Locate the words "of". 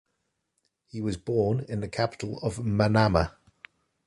2.39-2.55